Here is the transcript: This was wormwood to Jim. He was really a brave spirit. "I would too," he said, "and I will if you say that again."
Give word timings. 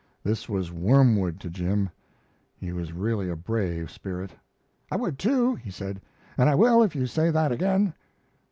This 0.23 0.49
was 0.49 0.71
wormwood 0.71 1.39
to 1.41 1.49
Jim. 1.51 1.91
He 2.57 2.71
was 2.71 2.91
really 2.91 3.29
a 3.29 3.35
brave 3.35 3.91
spirit. 3.91 4.31
"I 4.91 4.95
would 4.95 5.19
too," 5.19 5.53
he 5.53 5.69
said, 5.69 6.01
"and 6.39 6.49
I 6.49 6.55
will 6.55 6.81
if 6.81 6.95
you 6.95 7.05
say 7.05 7.29
that 7.29 7.51
again." 7.51 7.93